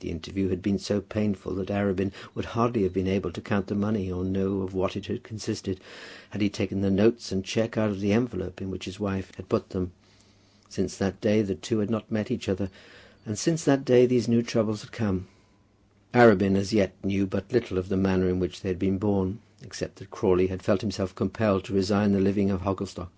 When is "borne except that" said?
18.98-20.10